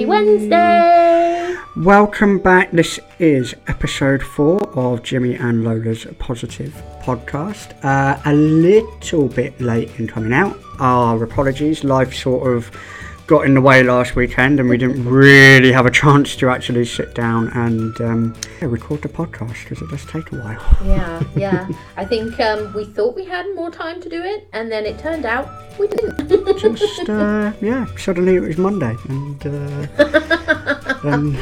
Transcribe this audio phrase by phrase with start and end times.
[0.00, 1.56] Happy Wednesday.
[1.76, 2.70] Welcome back.
[2.70, 7.74] This is episode four of Jimmy and Lola's Positive Podcast.
[7.84, 10.58] Uh, a little bit late in coming out.
[10.78, 11.84] Our apologies.
[11.84, 12.70] Life sort of
[13.30, 16.84] got in the way last weekend and we didn't really have a chance to actually
[16.84, 20.78] sit down and um, yeah, record the podcast because it does take a while.
[20.84, 21.68] Yeah, yeah.
[21.96, 24.98] I think um, we thought we had more time to do it, and then it
[24.98, 25.48] turned out
[25.78, 26.28] we didn't.
[26.58, 29.86] Just, uh, yeah, suddenly it was Monday and uh,
[31.04, 31.38] then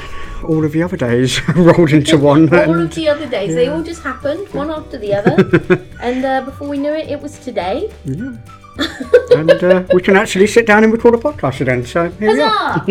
[0.46, 2.52] all of the other days rolled into one.
[2.52, 5.86] all and, of the other days, they all just happened, one after the other.
[6.02, 7.90] and uh, before we knew it, it was today.
[8.04, 8.36] yeah.
[8.78, 11.84] And uh, we can actually sit down and record a podcast again.
[11.84, 12.84] So here we are.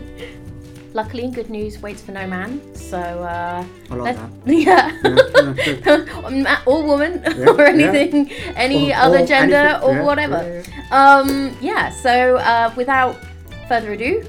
[0.94, 2.58] Luckily, good news waits for no man.
[2.74, 4.30] So, uh, I like that.
[4.46, 4.92] yeah.
[5.04, 10.02] Yeah, yeah, or woman Yeah, or anything, any Or- other or gender anything, or yeah,
[10.04, 10.62] whatever.
[10.66, 11.90] yeah, Um, yeah.
[11.90, 13.18] So uh, without
[13.68, 14.24] further ado,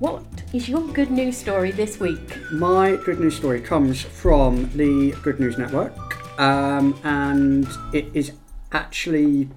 [0.00, 2.36] what is your good news story this week?
[2.50, 5.94] My good news story comes from the Good News Network,
[6.40, 8.32] um, and it is
[8.72, 9.48] actually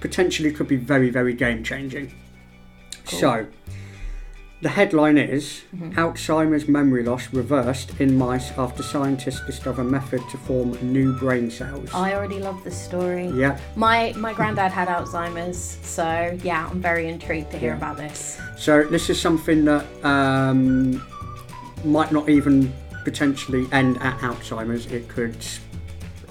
[0.00, 2.12] potentially could be very, very game changing.
[3.04, 3.46] So,
[4.60, 10.76] the headline is Alzheimer's memory loss reversed in mice after scientists discover method to form
[10.82, 11.88] new brain cells.
[11.94, 13.28] I already love this story.
[13.28, 17.76] yeah, My my granddad had Alzheimer's, so yeah, I'm very intrigued to hear Yeah.
[17.76, 18.40] about this.
[18.56, 21.00] So this is something that um,
[21.84, 22.72] might not even
[23.04, 24.86] potentially end at Alzheimer's.
[24.86, 25.36] It could,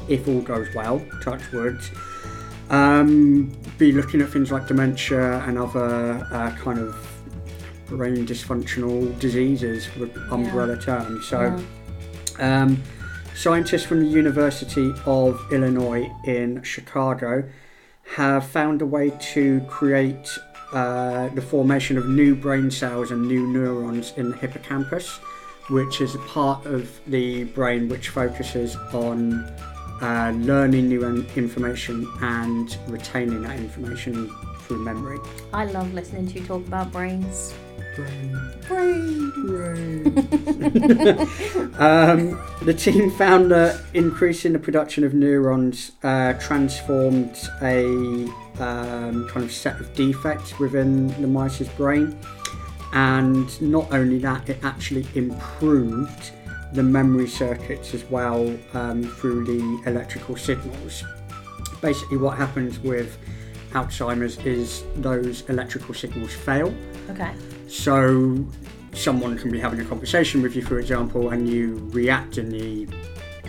[0.10, 1.80] if all goes well, touch wood,
[2.70, 6.96] um, be looking at things like dementia and other uh, kind of
[7.88, 11.26] brain dysfunctional diseases with umbrella terms.
[11.28, 11.58] So.
[12.40, 12.82] Um,
[13.36, 17.48] scientists from the University of Illinois in Chicago
[18.16, 20.38] have found a way to create
[20.74, 25.18] uh, the formation of new brain cells and new neurons in the hippocampus,
[25.70, 29.46] which is a part of the brain which focuses on
[30.02, 31.04] uh, learning new
[31.36, 35.20] information and retaining that information through memory.
[35.54, 37.54] I love listening to you talk about brains.
[37.96, 38.54] Brain.
[38.68, 39.32] Brain.
[39.32, 40.08] Brain.
[41.80, 47.86] um, the team found that increasing the production of neurons uh, transformed a
[48.60, 52.16] um, kind of set of defects within the mice's brain,
[52.94, 56.32] and not only that, it actually improved
[56.74, 61.04] the memory circuits as well um, through the electrical signals.
[61.82, 63.18] Basically, what happens with
[63.72, 66.74] Alzheimer's is those electrical signals fail.
[67.10, 67.34] Okay.
[67.68, 68.46] So
[68.94, 72.88] someone can be having a conversation with you, for example, and you react in the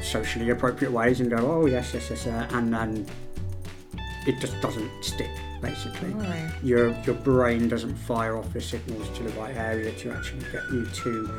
[0.03, 3.06] socially appropriate ways and go, "Oh yes, yes, yes," uh, and then
[4.27, 5.31] it just doesn't stick.
[5.61, 6.15] Basically,
[6.62, 10.62] your your brain doesn't fire off the signals to the right area to actually get
[10.71, 11.31] you to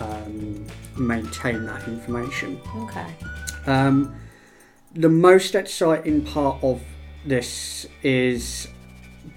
[0.00, 0.66] um,
[0.96, 2.60] maintain that information.
[2.76, 3.06] Okay.
[3.66, 4.14] Um,
[4.94, 6.80] the most exciting part of
[7.24, 8.68] this is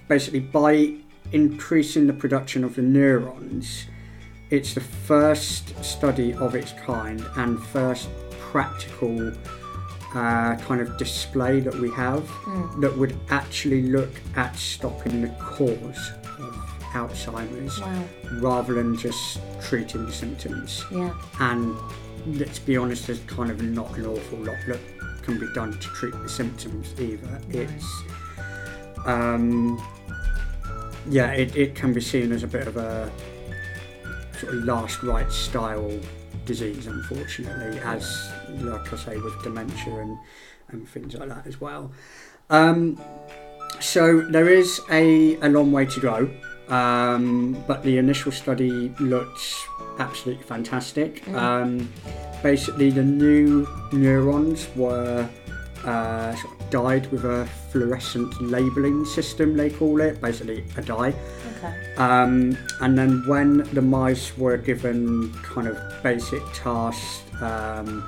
[0.08, 0.94] basically by
[1.32, 3.86] increasing the production of the neurons,
[4.50, 8.08] it's the first study of its kind and first
[8.38, 9.32] practical
[10.14, 12.28] uh, kind of display that we have
[12.80, 18.04] that would actually look at stopping the cause of Alzheimer's Wow.
[18.40, 21.12] rather than just treating the symptoms Yeah.
[21.40, 21.74] and
[22.38, 24.78] let's be honest, there's kind of not an awful lot that
[25.22, 27.40] can be done to treat the symptoms either.
[27.50, 28.02] It's,
[29.06, 29.82] um,
[31.08, 33.10] yeah, it, it can be seen as a bit of a
[34.38, 35.98] sort of last rite style
[36.44, 38.30] disease, unfortunately, as
[38.60, 40.18] like I say with dementia and,
[40.68, 41.90] and things like that as well.
[42.50, 43.00] Um,
[43.80, 46.30] so there is a, a long way to go,
[46.72, 51.26] um, but the initial study looked absolutely fantastic.
[51.28, 51.92] Um,
[52.42, 55.28] basically, the new neurons were
[55.84, 61.14] uh, sort of dyed with a fluorescent labelling system, they call it, basically a dye.
[61.58, 61.94] Okay.
[61.96, 68.02] Um, and then when the mice were given kind of basic tasks, um,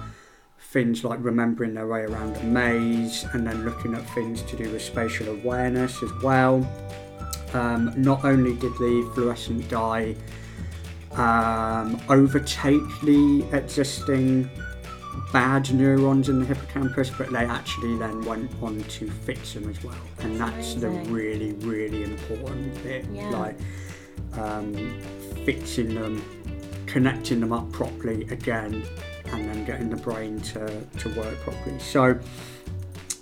[0.70, 4.70] things like remembering their way around a maze and then looking at things to do
[4.70, 6.66] with spatial awareness as well.
[7.52, 10.16] Um, not only did the fluorescent dye
[11.12, 14.50] um, overtake the existing
[15.32, 19.82] bad neurons in the hippocampus, but they actually then went on to fix them as
[19.82, 19.94] well.
[20.20, 23.04] And that's the really, really important bit.
[23.12, 23.28] Yeah.
[23.30, 23.56] Like
[24.34, 25.00] um,
[25.44, 26.24] fixing them,
[26.86, 28.82] connecting them up properly again,
[29.26, 31.78] and then getting the brain to, to work properly.
[31.78, 32.18] So,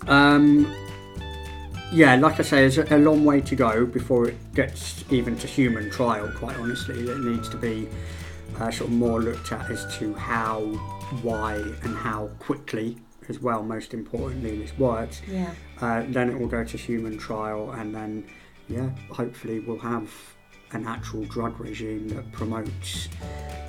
[0.07, 0.73] um,
[1.93, 5.47] yeah, like I say, there's a, long way to go before it gets even to
[5.47, 6.31] human trial.
[6.35, 7.87] Quite honestly, it needs to be
[8.59, 10.61] uh, sort of more looked at as to how,
[11.21, 12.97] why, and how quickly,
[13.29, 13.63] as well.
[13.63, 15.21] Most importantly, this works.
[15.29, 15.53] Yeah.
[15.81, 18.25] Uh, then it will go to human trial, and then
[18.67, 20.09] yeah, hopefully we'll have
[20.73, 23.07] an actual drug regime that promotes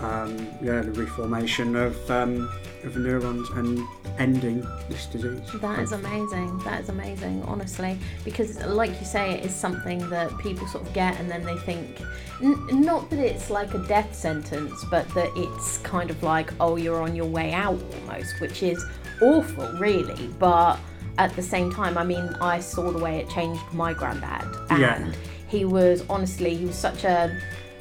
[0.01, 2.51] um, yeah the reformation of um,
[2.85, 3.81] of neurons and
[4.19, 5.41] ending this disease.
[5.61, 6.59] That is amazing.
[6.59, 10.93] That is amazing, honestly, because like you say, it is something that people sort of
[10.93, 12.01] get and then they think,
[12.43, 16.77] n- not that it's like a death sentence, but that it's kind of like, oh,
[16.77, 18.85] you're on your way out almost, which is
[19.23, 20.29] awful, really.
[20.39, 20.77] But
[21.17, 24.81] at the same time, I mean, I saw the way it changed my granddad, and
[24.81, 25.13] Yeah.
[25.55, 27.37] He was honestly, he was such a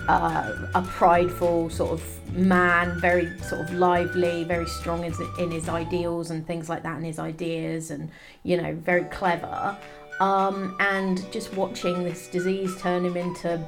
[0.08, 5.70] uh, a prideful sort of man, very sort of lively, very strong in, in his
[5.70, 8.12] ideals and things like that, and his ideas, and
[8.44, 9.78] you know, very clever.
[10.20, 13.60] Um, and just watching this disease turn him into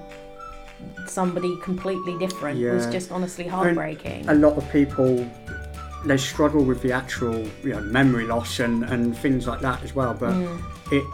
[1.08, 4.28] somebody completely different was just honestly heartbreaking.
[4.30, 5.28] a lot of people
[6.06, 9.96] they struggle with the actual you know memory loss and, and things like that as
[9.96, 10.62] well but Mm.
[10.92, 11.06] it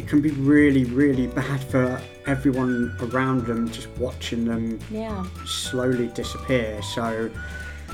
[0.00, 5.26] it can be really really bad for everyone around them just watching them yeah.
[5.44, 7.30] slowly disappear so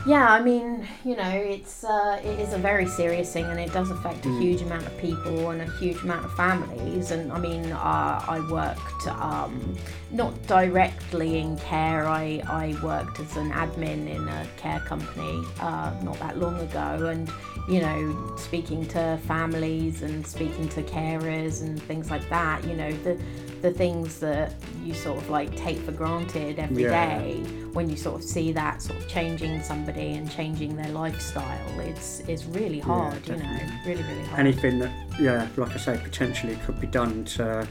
[0.06, 3.72] Yeah, I mean, you know, it's uh, it is a very serious thing, and it
[3.72, 4.40] does affect a Mm.
[4.40, 7.10] huge amount of people and a huge amount of families.
[7.10, 9.76] And I mean, uh, I worked um,
[10.12, 12.06] not directly in care.
[12.06, 17.06] I I worked as an admin in a care company uh, not that long ago,
[17.08, 17.28] and
[17.68, 22.62] you know, speaking to families and speaking to carers and things like that.
[22.64, 23.18] You know, the
[23.62, 24.52] the things that
[24.84, 27.50] you sort of like take for granted every day Yeah.
[27.72, 32.20] when you sort of see that sort of changing somebody and changing their lifestyle it's
[32.28, 36.56] it's really hard you know really really hard anything that yeah like i say potentially
[36.66, 37.66] could be done to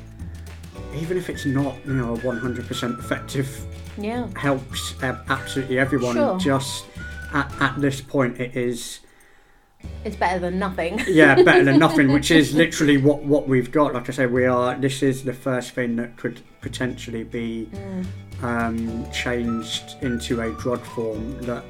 [0.95, 3.65] even if it's not you know a 100% effective
[3.97, 6.38] yeah helps uh, absolutely everyone Sure.
[6.39, 6.85] just
[7.33, 8.99] at, at this point it is
[10.04, 11.00] it's better than nothing.
[11.07, 13.94] Yeah better than nothing which is literally what what we've got.
[13.94, 18.06] Like i say we are this is the first thing that could potentially be Mm,
[18.44, 21.63] um, changed into a drug form that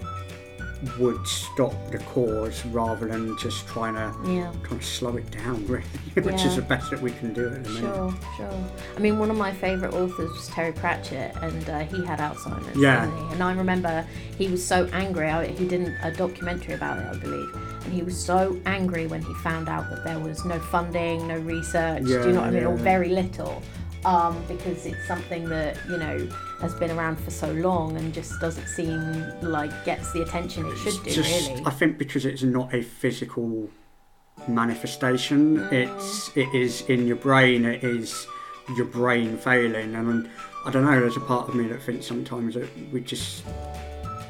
[1.00, 5.66] would stop the cause rather than just trying to yeah kind of slow it down
[5.68, 5.84] really
[6.16, 8.64] which is the best that we can do at the minute Sure, sure.
[8.96, 12.78] I mean, one of my favourite authors was Terry Pratchett, and uh, he had Alzheimer's.
[12.78, 13.10] Yeah.
[13.32, 14.06] And I remember
[14.38, 15.30] he was so angry.
[15.30, 17.54] I, he did a documentary about it, I believe.
[17.84, 21.38] And he was so angry when he found out that there was no funding, no
[21.40, 22.64] research, yeah, do you know Yeah, what I mean?
[22.66, 23.62] Or very little.
[24.06, 26.30] Um, because it's something that, you know,
[26.62, 30.76] has been around for so long and just doesn't seem like gets the attention it
[30.78, 31.64] should do, just really.
[31.66, 33.70] i think because it's not a physical
[34.48, 35.72] manifestation Mm.
[35.72, 38.28] it's it is in your brain it is
[38.76, 40.30] your brain failing and
[40.66, 43.44] i don't know there's a part of me that thinks sometimes that we just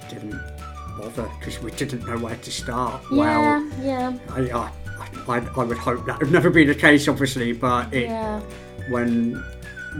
[0.09, 0.39] didn't
[0.97, 4.71] bother because we didn't know where to start yeah, well yeah, I, I,
[5.27, 8.39] I, I would hope that would never be the case obviously but it yeah.
[8.89, 9.43] when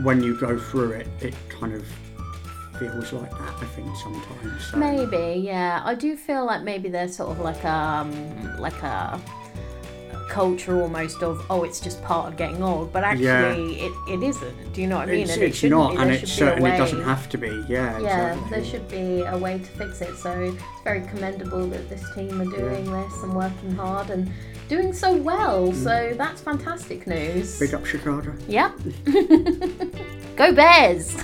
[0.04, 1.86] when you go through it it kind of
[2.80, 4.78] feels like that i think sometimes so.
[4.78, 5.82] Maybe, yeah.
[5.86, 9.20] I do feel like maybe there's sort of like um like a,
[10.30, 13.54] culture almost of oh it's just part of getting old, but actually Yeah.
[13.54, 14.74] it, it isn't.
[14.74, 15.22] Do you know what I mean?
[15.22, 15.98] it's, and it's shouldn't be.
[15.98, 18.50] and There it should be a certainly doesn't have to be yeah Yeah, exactly.
[18.50, 20.16] there should be a way to fix it.
[20.18, 24.30] So it's very commendable that this team are doing this and working hard and
[24.68, 25.72] doing so well.
[25.74, 27.56] So that's fantastic news.
[27.56, 27.60] Mm.
[27.60, 28.72] big up chicago Yep.
[30.36, 31.16] Go Bears!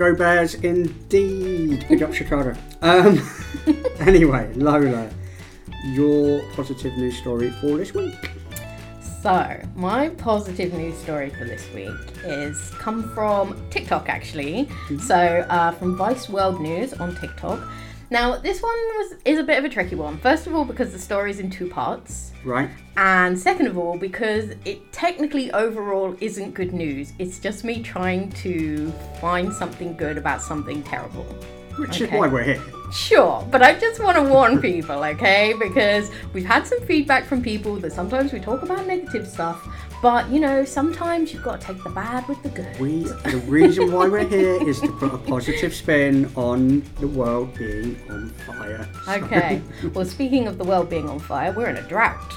[0.00, 1.84] Go Bears indeed.
[1.86, 2.56] Big up Chicago.
[2.80, 3.20] Um,
[4.00, 5.10] anyway, Lola,
[5.88, 8.14] your positive news story for this week.
[9.20, 11.92] So, my positive news story for this week
[12.24, 14.70] is come from TikTok actually.
[15.04, 15.16] So,
[15.50, 17.60] uh, from Vice World News on TikTok.
[18.12, 20.18] Now, this one was is a bit of a tricky one.
[20.18, 22.68] First of all, because the story is in two parts, Right?
[22.96, 27.12] and second of all, because it technically overall isn't good news.
[27.20, 28.90] It's just me trying to
[29.20, 31.24] find something good about something terrible.
[31.78, 32.04] Which Okay.
[32.04, 32.62] is why we're here.
[32.92, 35.54] Sure, but I just want to warn people, okay?
[35.58, 39.64] Because we've had some feedback from people that sometimes we talk about negative stuff,
[40.02, 42.80] but you know, sometimes you've got to take the bad with the good.
[42.80, 47.54] We the reason why we're here is to put a positive spin on the world
[47.56, 48.88] being on fire.
[49.04, 49.62] So- Okay,
[49.94, 52.34] well, speaking of the world being on fire, we're in a drought.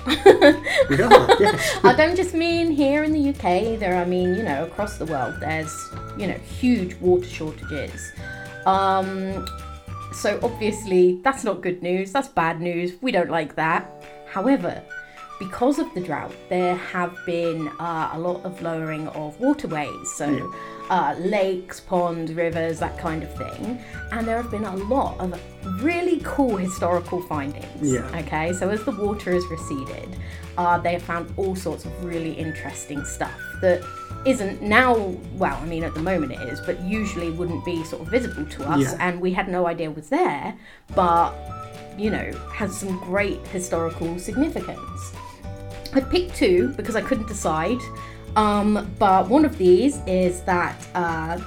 [0.87, 1.79] we are, yes.
[1.83, 5.05] I don't just mean here in the UK either, I mean, you know, across the
[5.05, 5.73] world, there's,
[6.15, 8.11] you know, huge water shortages.
[8.65, 9.47] Um,
[10.13, 13.89] so obviously, that's not good news, that's bad news, we don't like that.
[14.31, 14.81] However,
[15.39, 20.29] because of the drought, there have been uh, a lot of lowering of waterways, so
[20.29, 20.72] Yeah.
[20.89, 23.79] Uh, lakes, ponds, rivers, that kind of thing.
[24.11, 25.39] And there have been a lot of
[25.83, 27.91] really cool historical findings.
[27.91, 28.05] Yeah.
[28.19, 30.17] Okay, so as the water has receded,
[30.57, 33.83] uh, they have found all sorts of really interesting stuff that
[34.25, 34.95] isn't now,
[35.35, 38.45] well, I mean, at the moment it is, but usually wouldn't be sort of visible
[38.45, 38.97] to us, Yeah.
[38.99, 40.53] and we had no idea was there,
[40.95, 41.33] but
[41.97, 45.13] you know, has some great historical significance.
[45.93, 47.77] I picked two because I couldn't decide.
[48.35, 51.39] Um, but one of these is that uh,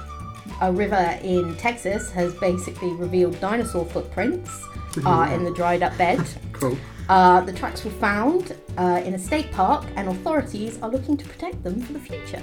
[0.61, 4.63] a river in Texas has basically revealed dinosaur footprints
[5.05, 6.19] uh, in the dried up bed.
[6.53, 6.75] Cool.
[7.07, 11.23] Uh, the tracks were found uh, in a state park, and authorities are looking to
[11.23, 12.41] protect them for the future.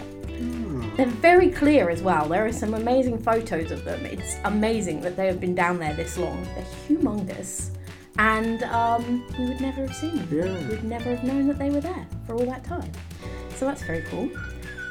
[0.96, 2.28] They're very clear as well.
[2.28, 4.06] There are some amazing photos of them.
[4.06, 6.44] It's amazing that they have been down there this long.
[6.54, 7.70] They're humongous,
[8.18, 10.28] and um, we would never have seen them.
[10.30, 10.68] Yeah.
[10.68, 12.92] We'd never have known that they were there for all that time.
[13.56, 14.30] So that's very cool.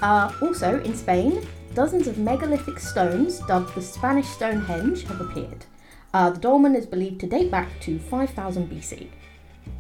[0.02, 5.66] Uh, also, in Spain, dozens of megalithic stones dubbed the Spanish Stonehenge have appeared.
[6.14, 9.08] Uh, the dolmen is believed to date back to 5000 BC.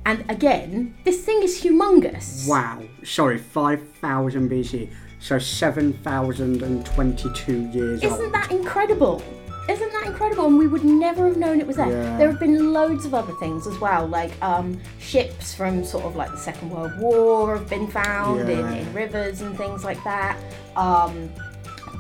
[0.06, 2.48] And again, this thing is humongous.
[2.48, 2.82] Wow.
[3.04, 4.90] Sorry, 5,000 BC.
[5.20, 8.34] So 7,022 years Isn't old.
[8.34, 9.22] that incredible?
[9.70, 10.48] Isn't that incredible?
[10.48, 11.90] And we would never have known it was there.
[11.90, 12.18] Yeah.
[12.18, 16.16] There have been loads of other things as well, like um, ships from sort of
[16.16, 20.38] like the Second World War have been found in, in rivers and things like that.
[20.76, 21.30] Um,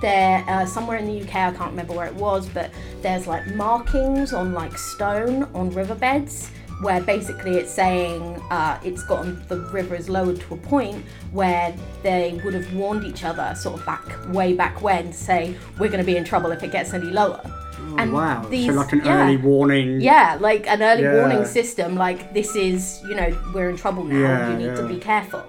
[0.01, 2.69] there, uh, somewhere in the UK, I can't remember where it was, but
[3.01, 6.51] there's like markings on like stone on riverbeds
[6.83, 8.21] where basically it's saying
[8.51, 11.73] uh, it's gotten the river is lowered to a point where
[12.03, 15.87] they would have warned each other sort of back way back when to say we're
[15.87, 17.41] going to be in trouble if it gets any lower.
[17.97, 18.45] Oh, wow.
[18.49, 19.23] these- so like an yeah.
[19.23, 20.01] early warning.
[20.01, 21.15] Yeah, like an early Yeah.
[21.15, 24.87] warning system, like this is, you know, we're in trouble now, Yeah, you need to
[24.87, 25.43] be careful.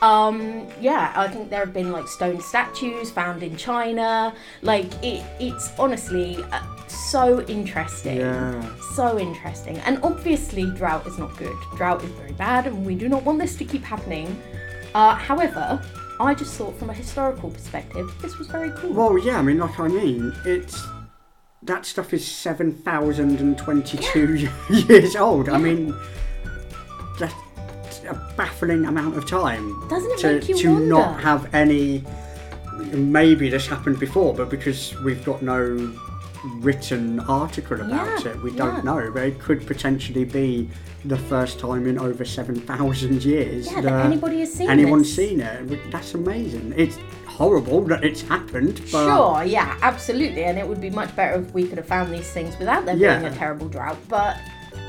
[0.00, 4.34] Um, yeah, I think there have been like stone statues found in China.
[4.62, 6.60] Like it, it's honestly uh,
[6.92, 8.18] so interesting.
[8.18, 8.76] Yeah.
[8.94, 9.78] So interesting.
[9.78, 11.56] And obviously, drought is not good.
[11.76, 14.40] Drought is very bad, and we do not want this to keep happening.
[14.94, 15.80] Uh, however,
[16.20, 18.92] I just thought from a historical perspective, this was very cool.
[18.92, 20.84] Well, yeah, I mean, like I mean, it's
[21.62, 25.48] that stuff is seven thousand and twenty-two years old.
[25.48, 25.94] I mean,
[27.18, 27.34] that's
[28.08, 30.86] a baffling amount of time Doesn't it to make you to wonder?
[30.86, 32.04] not have any.
[32.92, 35.76] Maybe this happened before, but because we've got no
[36.60, 39.10] written article about Yeah, it, we don't know.
[39.12, 40.68] But it could potentially be
[41.04, 45.28] the first time in over seven thousand years yeah, that anybody has seen anyone's this.
[45.28, 45.90] seen it.
[45.90, 46.74] That's amazing.
[46.76, 50.44] It's horrible that it's happened, but Sure, yeah, absolutely.
[50.44, 52.96] And it would be much better if we could have found these things without there
[52.96, 53.18] Yeah.
[53.20, 53.96] being a terrible drought.
[54.08, 54.36] But,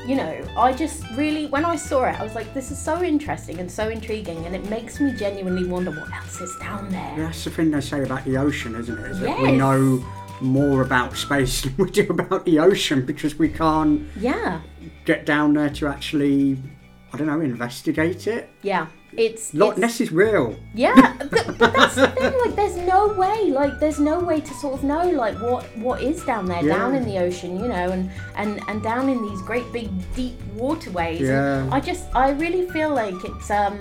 [0.06, 3.02] you know, I just really, when I saw it, I was like, this is so
[3.02, 4.44] interesting and so intriguing.
[4.44, 7.14] And it makes me genuinely wonder what else is down there.
[7.16, 9.10] that's the thing they say about the ocean, isn't it?
[9.12, 10.04] Is that we know
[10.40, 14.60] more about space than we do about the ocean because we can't Yeah,
[15.04, 16.58] get down there to actually,
[17.12, 18.50] I don't know, investigate it.
[18.62, 18.86] yeah.
[19.16, 20.56] It's, Loch Ness is real.
[20.74, 22.36] Yeah, but, but that's the thing.
[22.44, 23.44] Like, there's no way.
[23.44, 26.76] Like, there's no way to sort of know like what what is down there, Yeah.
[26.78, 30.36] down in the ocean, you know, and and and down in these great big deep
[30.54, 31.20] waterways.
[31.20, 31.68] And Yeah.
[31.70, 33.78] I just, I really feel like it's um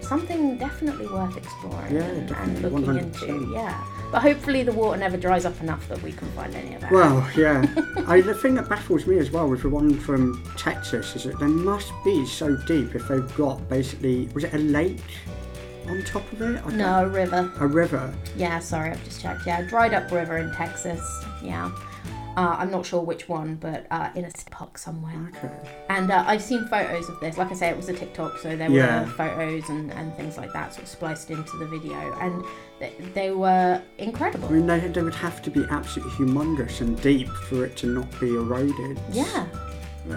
[0.00, 2.98] something definitely worth exploring Yeah, and, and looking 100%.
[3.02, 3.50] into.
[3.52, 6.80] Yeah, but hopefully the water never dries up enough that we can find any of
[6.80, 6.90] that.
[6.92, 7.64] Well, yeah.
[8.06, 11.38] I, the thing that baffles me as well with the one from Texas is that
[11.38, 15.00] they must be so deep if they've got basically, was it a lake
[15.88, 16.66] on top of it?
[16.66, 17.50] No river.
[17.60, 18.12] A river.
[18.36, 19.46] Yeah, sorry, I've just checked.
[19.46, 21.00] Yeah, dried up river in Texas.
[21.42, 21.70] Yeah.
[22.38, 25.32] Uh, I'm not sure which one, but uh, in a park somewhere.
[25.38, 25.52] Okay.
[25.88, 27.36] And uh, I've seen photos of this.
[27.36, 29.00] Like I say, it was a TikTok, so there Yeah.
[29.02, 32.44] were photos and, and things like that sort of spliced into the video, and
[32.78, 34.46] they, they were incredible.
[34.48, 37.86] I mean, they, they would have to be absolutely humongous and deep for it to
[37.88, 39.00] not be eroded.
[39.12, 39.46] Yeah,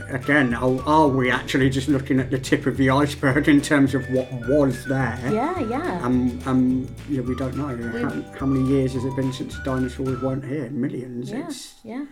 [0.09, 3.93] Again, are, are we actually just looking at the tip of the iceberg in terms
[3.95, 5.19] of what was there?
[5.31, 5.99] yeah, yeah.
[6.01, 7.67] Um, um, yeah, we don't know.
[7.99, 10.69] How, how many years has it been since dinosaurs weren't here?
[10.69, 11.31] Millions.
[11.31, 12.05] yeah, It's yeah.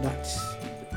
[0.00, 0.38] that's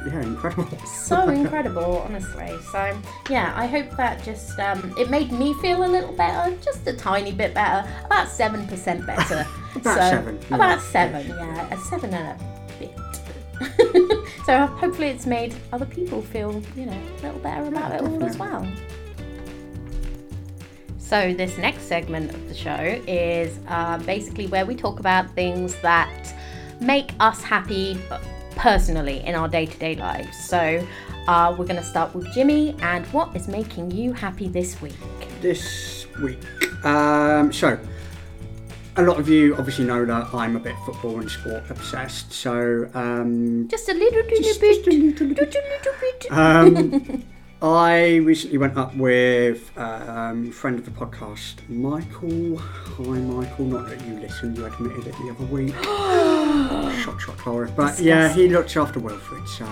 [0.05, 0.77] yeah, incredible.
[0.85, 2.57] So incredible, honestly.
[2.71, 2.97] So
[3.29, 6.93] yeah, I hope that just um, it made me feel a little better, just a
[6.93, 9.47] tiny bit better, about seven percent better.
[9.75, 10.55] About so, seven, yeah.
[10.55, 12.54] About seven, yeah, a seven and a.
[14.45, 18.23] so hopefully it's made other people feel, you know, a little better about it all
[18.23, 18.67] as well.
[20.97, 25.75] So this next segment of the show is uh, basically where we talk about things
[25.81, 26.33] that
[26.81, 27.99] make us happy
[28.55, 30.37] personally in our day-to-day lives.
[30.45, 30.85] So
[31.27, 34.95] uh, we're going to start with Jimmy and what is making you happy this week?
[35.45, 36.39] this week.
[36.83, 37.79] Um, so,
[38.97, 42.31] a lot of you obviously know that I'm a bit football and sport obsessed.
[42.31, 44.75] So, um, Just a little, little just, bit.
[44.75, 45.27] just a little.
[45.27, 46.25] Little, little bit.
[46.31, 47.23] Um,
[47.61, 52.57] I recently went up with um, friend of the podcast, Michael.
[52.57, 53.65] Hi, Michael.
[53.65, 55.73] Not that you listened, you admitted it the other week.
[57.03, 57.69] shot, shot, Clara.
[57.69, 59.65] But yeah, he looks after Wilfred, so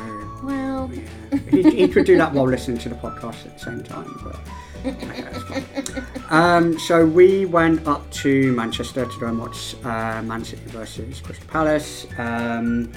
[0.43, 1.37] well, yeah.
[1.51, 4.19] he, he could do that while listening to the podcast at the same time.
[4.23, 4.39] But
[4.85, 6.05] okay, that's fine.
[6.29, 11.19] Um, so we went up to Manchester to go and watch uh, Man City versus
[11.21, 12.07] Crystal Palace.
[12.17, 12.91] Um,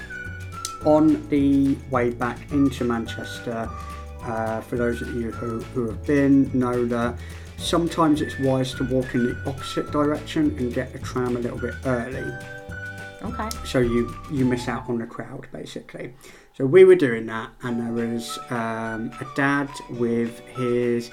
[0.84, 3.68] on the way back into Manchester,
[4.22, 7.18] uh, for those of you who, who have been, know that
[7.56, 11.58] sometimes it's wise to walk in the opposite direction and get the tram a little
[11.58, 12.32] bit early
[13.22, 13.48] okay.
[13.64, 16.12] so you you miss out on the crowd basically
[16.52, 21.10] so we were doing that and there was um, a dad with his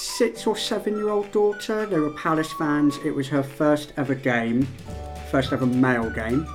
[0.00, 1.86] six or seven year old daughter.
[1.86, 2.98] They were palace fans.
[3.04, 4.66] It was her first ever game
[5.30, 6.46] first ever male game.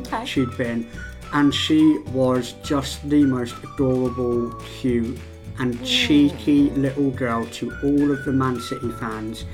[0.00, 0.24] Okay.
[0.24, 0.88] she'd been.
[1.32, 5.18] And she was just the most adorable cute
[5.58, 5.86] and mm.
[5.86, 9.44] cheeky little girl to all of the Man City fans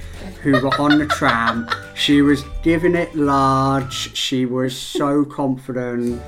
[0.43, 1.69] who were on the tram.
[1.95, 6.21] She was giving it large, she was so confident,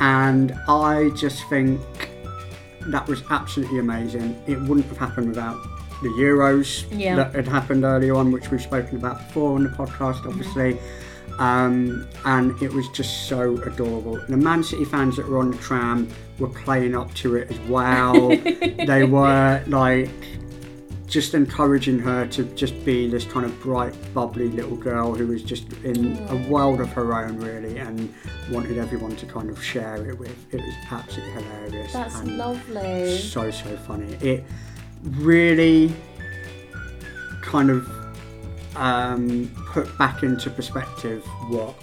[0.00, 1.80] and I just think
[2.86, 4.42] that was absolutely amazing.
[4.48, 5.58] It wouldn't have happened without
[6.02, 7.16] the Euros Yeah.
[7.16, 10.78] that had happened earlier on, which we've spoken about before on the podcast, obviously.
[11.38, 14.20] Um, and it was just so adorable.
[14.28, 17.58] The Man City fans that were on the tram were playing up to it as
[17.60, 18.28] well.
[18.86, 20.10] they were like
[21.06, 25.42] just encouraging her to just be this kind of bright, bubbly little girl who was
[25.42, 28.12] just in a world of her own, really, and
[28.50, 30.36] wanted everyone to kind of share it with.
[30.54, 31.92] It was absolutely hilarious.
[31.92, 33.18] That's lovely.
[33.18, 34.12] so so funny.
[34.20, 34.44] It
[35.02, 35.92] really
[37.42, 37.88] kind of
[38.76, 41.74] um, put back into perspective what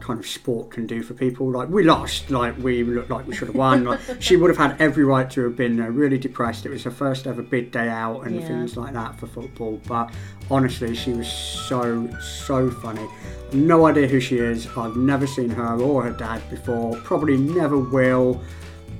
[0.00, 1.50] kind of sport can do for people.
[1.50, 3.84] Like we lost, like we looked like we should have won.
[3.84, 6.66] Like she would have had every right to have been uh, really depressed.
[6.66, 8.46] It was her first ever big day out and Yeah.
[8.46, 9.80] things like that for football.
[9.86, 10.12] But
[10.50, 13.06] honestly, she was so so funny.
[13.52, 14.66] No idea who she is.
[14.76, 16.96] I've never seen her or her dad before.
[16.96, 18.42] Probably never will.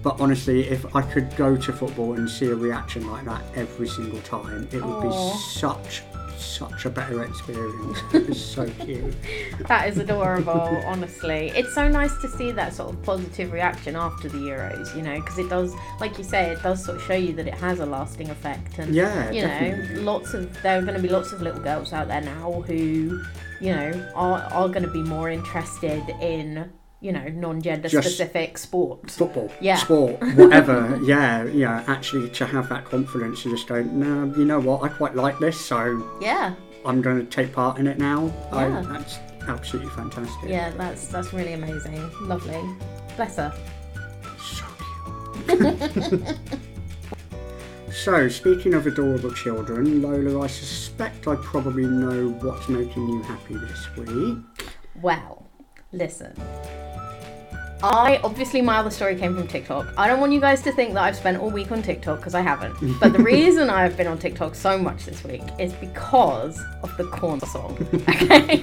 [0.04, 3.88] But honestly, if I could go to football and see a reaction like that every
[3.88, 5.32] single time, it would Aw.
[5.32, 6.02] be such
[6.36, 7.98] such a better experience.
[8.12, 9.14] It was so cute.
[9.66, 11.50] That is adorable, honestly.
[11.54, 15.14] It's so nice to see that sort of positive reaction after the Euros, you know,
[15.20, 17.80] because it does, like you say, it does sort of show you that it has
[17.80, 18.78] a lasting effect.
[18.78, 19.94] And, Yeah, you definitely.
[19.96, 22.62] know, lots of, there are going to be lots of little girls out there now
[22.66, 23.22] who,
[23.60, 26.70] you know, are, are going to be more interested in,
[27.04, 29.16] you know, non gender Just- specific sports.
[29.16, 29.76] Football, Yeah.
[29.76, 30.98] sport, whatever.
[31.04, 31.84] yeah, yeah.
[31.86, 34.82] Actually, to have that confidence to just go, no, you know what?
[34.82, 36.54] I quite like this, so Yeah,
[36.86, 38.32] I'm going to take part in it now.
[38.50, 38.82] I, Yeah.
[38.88, 40.48] that's absolutely fantastic.
[40.48, 42.00] yeah, that's that's really amazing.
[42.22, 42.58] Lovely.
[43.16, 43.52] Bless her.
[44.40, 44.64] So
[45.46, 46.38] cute.
[47.92, 53.56] so, speaking of adorable children, Lola, I suspect I probably know what's making you happy
[53.56, 54.38] this week.
[55.02, 55.46] Well,
[55.92, 56.34] listen.
[57.84, 59.86] I obviously my other story came from TikTok.
[59.98, 62.34] I don't want you guys to think that I've spent all week on TikTok because
[62.34, 62.74] I haven't.
[63.00, 67.04] But the reason I've been on TikTok so much this week is because of the
[67.04, 67.76] corn song.
[68.08, 68.62] Okay.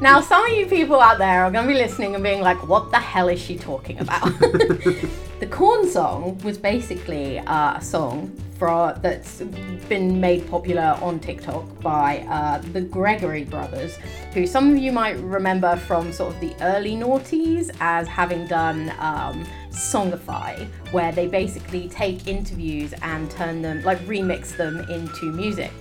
[0.00, 2.66] now some of you people out there are going to be listening and being like,
[2.66, 4.32] "What the hell is she talking about?"
[5.40, 9.40] the corn song was basically uh, a song for that's
[9.88, 13.96] been made popular on TikTok by uh, the Gregory brothers,
[14.32, 18.92] who some of you might remember from sort of the early noughties as having done
[18.98, 25.72] um, Songify, where they basically take interviews and turn them, like remix them into music.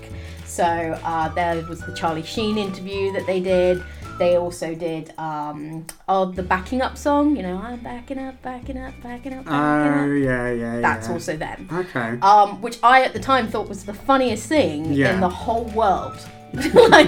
[0.45, 0.63] So
[1.03, 3.83] uh, there was the Charlie Sheen interview that they did.
[4.19, 8.77] They also did um, oh the backing up song, you know, I'm backing up, backing
[8.77, 10.23] up, backing up, backing Oh, up.
[10.23, 11.13] yeah, yeah, That's yeah.
[11.13, 12.19] also them Okay.
[12.21, 15.13] um, which I at the time thought was the funniest thing Yeah.
[15.15, 16.17] in the whole world.
[16.89, 17.07] like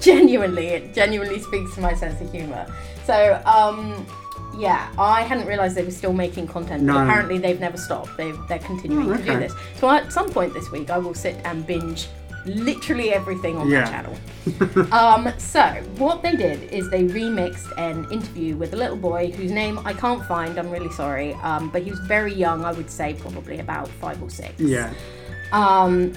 [0.00, 2.66] genuinely, it genuinely speaks to my sense of humour.
[3.04, 4.06] So um,
[4.56, 7.02] yeah, I hadn't realised they were still making content, but No.
[7.02, 8.16] apparently they've never stopped.
[8.16, 9.52] They they're continuing Oh, to do this.
[9.80, 12.06] So at some point this week, I will sit and binge
[12.46, 13.84] literally everything on Yeah.
[13.84, 14.16] my channel.
[14.92, 15.62] um, so
[15.98, 19.92] what they did is they remixed an interview with a little boy whose name I
[19.92, 20.58] can't find.
[20.58, 22.64] I'm really sorry, um, but he was very young.
[22.64, 24.58] I would say probably about five or six.
[24.60, 24.92] Yeah.
[25.52, 26.14] Um,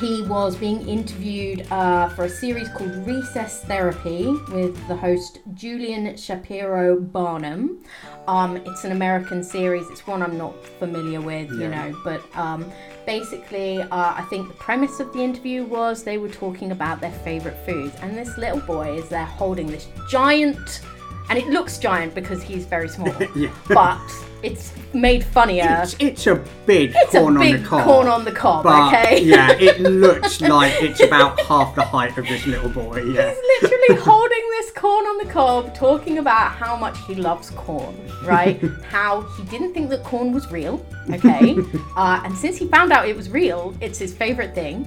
[0.00, 6.16] he was being interviewed uh, for a series called Recess Therapy with the host Julian
[6.16, 7.82] Shapiro Barnum.
[8.28, 9.88] Um, it's an American series.
[9.90, 12.70] It's one I'm not familiar with, you know, but um,
[13.06, 17.12] basically, uh, I think the premise of the interview was they were talking about their
[17.12, 20.80] favorite foods, and this little boy is there holding this giant,
[21.30, 23.52] and it looks giant because he's very small, Yeah.
[23.68, 24.00] but
[24.46, 25.80] it's made funnier.
[25.82, 27.84] It's, it's a big It's corn a on the cob.
[27.84, 29.20] corn on the cob, but okay?
[29.22, 33.02] yeah, it looks like it's about half the height of this little boy.
[33.02, 33.34] Yeah.
[33.34, 37.94] He's literally holding this corn on the cob, talking about how much he loves corn,
[38.24, 38.60] right?
[38.88, 41.56] how he didn't think that corn was real, okay?
[41.96, 44.86] uh, and since he found out it was real, it's his favorite thing.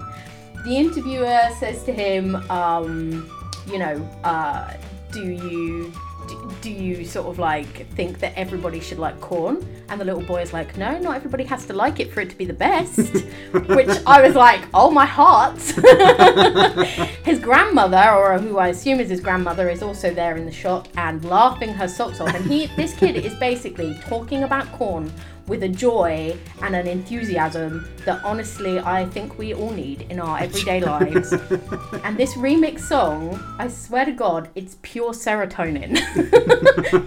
[0.64, 3.30] The interviewer says to him, um,
[3.70, 4.74] you know, uh,
[5.12, 5.94] do you.
[6.30, 9.66] Do- Do you sort of like think that everybody should like corn?
[9.90, 12.30] And the little boy is like, No, not everybody has to like it for it
[12.30, 12.98] to be the best.
[13.52, 15.60] Which I was like, Oh my heart.
[17.24, 20.88] his grandmother, or who I assume is his grandmother, is also there in the shot
[20.98, 22.34] and laughing her socks off.
[22.34, 25.12] And he, this kid, is basically talking about corn
[25.50, 30.40] with a joy and an enthusiasm that honestly I think we all need in our
[30.40, 31.34] everyday lives.
[32.04, 35.96] And this remix song, I swear to God, it's pure serotonin.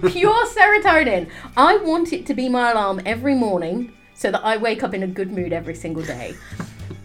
[0.12, 1.31] pure serotonin.
[1.57, 5.05] I want it to be my alarm every morning so that I wake up in
[5.05, 6.35] a good mood every single day.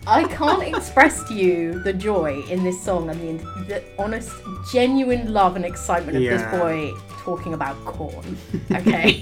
[0.09, 4.31] I can't express to you the joy in this song and the, the honest,
[4.71, 6.37] genuine love and excitement of Yeah.
[6.37, 6.93] this boy
[7.23, 8.37] talking about corn.
[8.71, 9.19] Okay.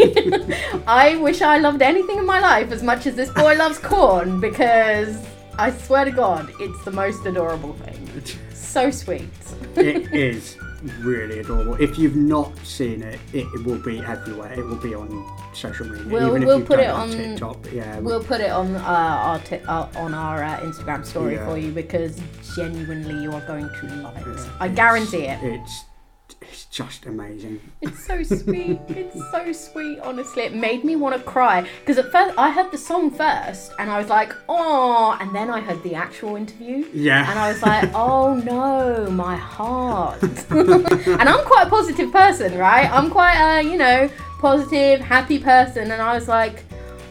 [0.88, 4.39] I wish I loved anything in my life as much as this boy loves corn
[4.39, 5.17] because
[5.58, 8.02] I swear to God, it's the most adorable thing.
[8.54, 9.30] So sweet.
[9.78, 10.58] it is
[11.02, 11.76] really adorable.
[11.76, 14.54] If you've not seen it, it, it will be everywhere.
[14.54, 15.10] It will be on
[15.54, 16.06] social media.
[16.08, 17.58] We'll- even if we'll put it on TikTok.
[17.71, 18.80] Yeah, We'll put it on uh,
[19.28, 21.45] our ti uh, on our uh, Instagram story Yeah.
[21.48, 22.19] for you because
[22.56, 24.26] genuinely you are going to love it.
[24.28, 25.39] Yeah, I guarantee it.
[25.43, 25.86] It's
[26.41, 27.60] it's just amazing.
[27.82, 28.80] It's so sweet.
[28.89, 30.43] It's so sweet, honestly.
[30.43, 31.67] It made me want to cry.
[31.80, 35.17] Because at first, I heard the song first and I was like, oh.
[35.19, 36.86] And then I heard the actual interview.
[36.93, 37.30] Yeah.
[37.30, 40.21] And I was like, oh no, my heart.
[40.50, 42.89] and I'm quite a positive person, right?
[42.91, 45.91] I'm quite a, you know, positive, happy person.
[45.91, 46.63] And I was like,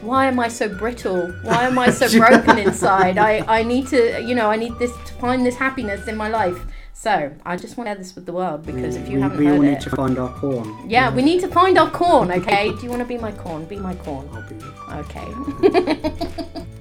[0.04, 1.32] why am I so brittle?
[1.42, 3.18] Why am I so broken inside?
[3.18, 6.28] I, I need to, you know, I need this to find this happiness in my
[6.28, 6.58] life.
[6.94, 9.38] So I just want to share this with the world because if you we, haven't
[9.38, 10.88] we heard all it, need to find our corn.
[10.88, 12.72] yeah, we need to find our corn, okay?
[12.72, 13.64] Do you want to be my corn?
[13.66, 14.28] Be my corn.
[14.32, 14.56] I'll be
[15.00, 16.64] Okay.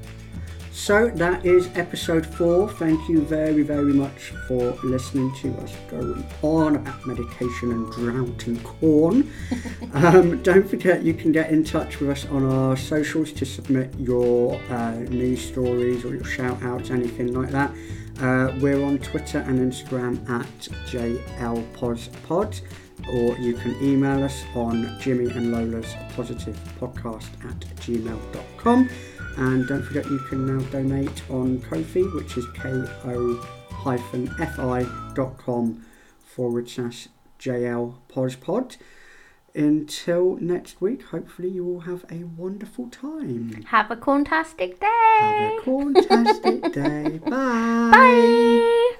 [0.73, 2.67] So that is episode four.
[2.67, 8.47] Thank you very, very much for listening to us go on about meditation and drought
[8.47, 9.31] and corn.
[9.93, 13.93] um, don't forget you can get in touch with us on our socials to submit
[13.97, 17.71] your uh, news stories or your shout outs, anything like that.
[18.21, 20.45] Uh, we're on Twitter and Instagram at
[20.87, 22.61] JLPosPod,
[23.11, 28.89] or you can email us on Jimmy and Lola's Positive Podcast at gmail.com.
[29.37, 33.05] And don't forget you can now donate on Kofi, which is ko-fi.com
[36.23, 37.07] forward slash
[37.39, 38.77] JL Pod.
[39.55, 43.63] Until next week, hopefully you all have a wonderful time.
[43.67, 44.87] Have a corntastic day.
[45.19, 47.19] Have a fantastic day.
[47.23, 47.91] Bye.
[47.91, 48.95] Bye.